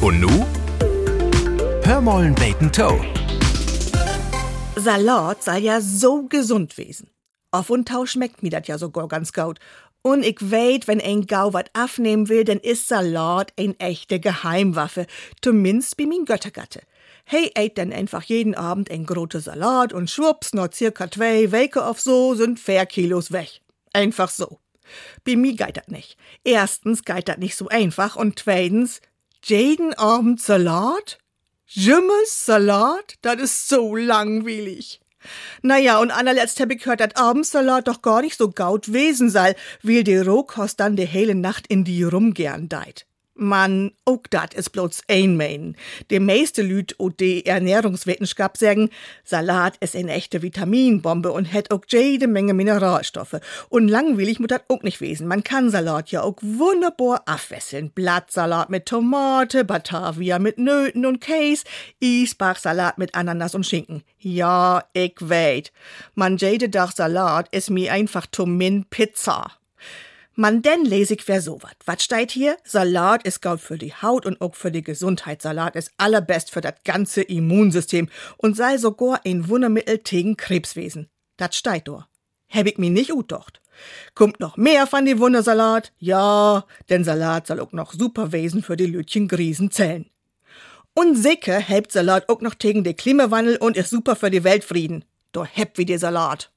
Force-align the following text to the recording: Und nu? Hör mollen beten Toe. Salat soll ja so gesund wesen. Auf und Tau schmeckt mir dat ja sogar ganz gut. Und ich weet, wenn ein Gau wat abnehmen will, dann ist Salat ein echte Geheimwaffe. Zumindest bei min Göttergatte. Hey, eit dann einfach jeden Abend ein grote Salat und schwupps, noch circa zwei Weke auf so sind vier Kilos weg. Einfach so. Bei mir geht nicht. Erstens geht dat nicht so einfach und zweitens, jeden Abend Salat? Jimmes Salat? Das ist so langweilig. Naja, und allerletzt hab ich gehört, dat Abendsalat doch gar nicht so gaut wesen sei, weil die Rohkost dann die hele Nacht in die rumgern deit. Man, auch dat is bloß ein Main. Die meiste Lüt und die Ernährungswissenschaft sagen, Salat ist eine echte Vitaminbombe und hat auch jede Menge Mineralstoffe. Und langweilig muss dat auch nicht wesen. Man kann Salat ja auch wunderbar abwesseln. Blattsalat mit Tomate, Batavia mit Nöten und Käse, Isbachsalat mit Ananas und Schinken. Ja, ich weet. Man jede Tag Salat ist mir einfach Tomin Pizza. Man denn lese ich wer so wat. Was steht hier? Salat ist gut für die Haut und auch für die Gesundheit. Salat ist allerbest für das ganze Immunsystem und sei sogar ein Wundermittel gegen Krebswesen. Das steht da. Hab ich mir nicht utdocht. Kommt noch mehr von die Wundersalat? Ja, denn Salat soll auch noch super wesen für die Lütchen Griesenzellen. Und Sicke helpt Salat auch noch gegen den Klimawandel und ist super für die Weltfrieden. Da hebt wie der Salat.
Und 0.00 0.20
nu? 0.20 0.46
Hör 1.82 2.00
mollen 2.00 2.34
beten 2.36 2.70
Toe. 2.70 3.04
Salat 4.76 5.42
soll 5.42 5.58
ja 5.58 5.80
so 5.80 6.22
gesund 6.28 6.78
wesen. 6.78 7.10
Auf 7.50 7.68
und 7.68 7.88
Tau 7.88 8.06
schmeckt 8.06 8.42
mir 8.42 8.50
dat 8.50 8.68
ja 8.68 8.78
sogar 8.78 9.08
ganz 9.08 9.32
gut. 9.32 9.58
Und 10.02 10.24
ich 10.24 10.52
weet, 10.52 10.86
wenn 10.86 11.00
ein 11.00 11.26
Gau 11.26 11.52
wat 11.52 11.70
abnehmen 11.72 12.28
will, 12.28 12.44
dann 12.44 12.60
ist 12.60 12.86
Salat 12.86 13.52
ein 13.58 13.78
echte 13.80 14.20
Geheimwaffe. 14.20 15.06
Zumindest 15.42 15.96
bei 15.96 16.06
min 16.06 16.24
Göttergatte. 16.24 16.82
Hey, 17.24 17.50
eit 17.56 17.76
dann 17.76 17.92
einfach 17.92 18.22
jeden 18.22 18.54
Abend 18.54 18.92
ein 18.92 19.04
grote 19.04 19.40
Salat 19.40 19.92
und 19.92 20.10
schwupps, 20.10 20.52
noch 20.54 20.72
circa 20.72 21.10
zwei 21.10 21.50
Weke 21.50 21.84
auf 21.84 22.00
so 22.00 22.36
sind 22.36 22.60
vier 22.60 22.86
Kilos 22.86 23.32
weg. 23.32 23.62
Einfach 23.92 24.30
so. 24.30 24.60
Bei 25.24 25.34
mir 25.34 25.54
geht 25.54 25.88
nicht. 25.88 26.16
Erstens 26.44 27.04
geht 27.04 27.28
dat 27.28 27.38
nicht 27.38 27.56
so 27.56 27.68
einfach 27.68 28.14
und 28.14 28.38
zweitens, 28.38 29.00
jeden 29.44 29.94
Abend 29.94 30.40
Salat? 30.40 31.18
Jimmes 31.66 32.46
Salat? 32.46 33.14
Das 33.22 33.40
ist 33.40 33.68
so 33.68 33.94
langweilig. 33.96 35.00
Naja, 35.62 35.98
und 35.98 36.10
allerletzt 36.10 36.60
hab 36.60 36.70
ich 36.70 36.82
gehört, 36.82 37.00
dat 37.00 37.16
Abendsalat 37.16 37.88
doch 37.88 38.02
gar 38.02 38.22
nicht 38.22 38.38
so 38.38 38.50
gaut 38.50 38.92
wesen 38.92 39.30
sei, 39.30 39.54
weil 39.82 40.04
die 40.04 40.16
Rohkost 40.16 40.80
dann 40.80 40.96
die 40.96 41.06
hele 41.06 41.34
Nacht 41.34 41.66
in 41.66 41.84
die 41.84 42.02
rumgern 42.02 42.68
deit. 42.68 43.06
Man, 43.38 43.92
auch 44.04 44.22
dat 44.30 44.52
is 44.54 44.68
bloß 44.68 45.02
ein 45.08 45.36
Main. 45.36 45.76
Die 46.10 46.18
meiste 46.18 46.62
Lüt 46.62 46.92
und 46.98 47.20
die 47.20 47.46
Ernährungswissenschaft 47.46 48.56
sagen, 48.56 48.90
Salat 49.24 49.76
ist 49.78 49.94
eine 49.94 50.12
echte 50.12 50.42
Vitaminbombe 50.42 51.30
und 51.30 51.52
hat 51.52 51.70
auch 51.70 51.82
jede 51.88 52.26
Menge 52.26 52.52
Mineralstoffe. 52.52 53.36
Und 53.68 53.86
langweilig 53.86 54.40
muss 54.40 54.48
dat 54.48 54.64
auch 54.68 54.82
nicht 54.82 55.00
wesen. 55.00 55.28
Man 55.28 55.44
kann 55.44 55.70
Salat 55.70 56.10
ja 56.10 56.22
auch 56.22 56.36
wunderbar 56.42 57.22
abwesseln. 57.26 57.90
Blattsalat 57.90 58.70
mit 58.70 58.86
Tomate, 58.86 59.64
Batavia 59.64 60.40
mit 60.40 60.58
Nöten 60.58 61.06
und 61.06 61.20
Käse, 61.20 61.64
Isbachsalat 62.00 62.98
mit 62.98 63.14
Ananas 63.14 63.54
und 63.54 63.64
Schinken. 63.64 64.02
Ja, 64.18 64.82
ich 64.94 65.14
weet. 65.20 65.72
Man 66.14 66.38
jede 66.38 66.70
Tag 66.70 66.90
Salat 66.92 67.48
ist 67.54 67.70
mir 67.70 67.92
einfach 67.92 68.26
Tomin 68.26 68.84
Pizza. 68.90 69.52
Man 70.40 70.62
denn 70.62 70.84
lese 70.84 71.14
ich 71.14 71.26
wer 71.26 71.42
so 71.42 71.60
wat. 71.64 71.74
Was 71.84 72.04
steht 72.04 72.30
hier? 72.30 72.58
Salat 72.62 73.24
ist 73.24 73.42
gut 73.42 73.58
für 73.58 73.76
die 73.76 73.92
Haut 73.92 74.24
und 74.24 74.40
auch 74.40 74.54
für 74.54 74.70
die 74.70 74.84
Gesundheit. 74.84 75.42
Salat 75.42 75.74
ist 75.74 75.90
allerbest 75.96 76.52
für 76.52 76.60
das 76.60 76.74
ganze 76.84 77.22
Immunsystem 77.22 78.08
und 78.36 78.56
sei 78.56 78.78
sogar 78.78 79.20
ein 79.26 79.48
Wundermittel 79.48 79.98
gegen 79.98 80.36
Krebswesen. 80.36 81.08
Das 81.38 81.56
steht 81.56 81.88
da. 81.88 82.06
Hab 82.50 82.66
ich 82.66 82.78
mir 82.78 82.90
nicht 82.90 83.12
utdocht. 83.12 83.60
Kommt 84.14 84.38
noch 84.38 84.56
mehr 84.56 84.86
von 84.86 85.06
die 85.06 85.18
Wundersalat? 85.18 85.92
Ja, 85.98 86.64
denn 86.88 87.02
Salat 87.02 87.48
soll 87.48 87.58
auch 87.58 87.72
noch 87.72 87.92
super 87.92 88.30
wesen 88.30 88.62
für 88.62 88.76
die 88.76 88.86
Lütchen 88.86 89.26
Griesenzellen. 89.26 90.08
Und 90.94 91.16
Sicke 91.16 91.56
helpt 91.58 91.90
Salat 91.90 92.28
auch 92.28 92.42
noch 92.42 92.58
gegen 92.58 92.84
den 92.84 92.94
Klimawandel 92.94 93.56
und 93.56 93.76
ist 93.76 93.90
super 93.90 94.14
für 94.14 94.30
die 94.30 94.44
Weltfrieden. 94.44 95.04
Da 95.32 95.44
hebt 95.44 95.78
wie 95.78 95.84
der 95.84 95.98
Salat. 95.98 96.52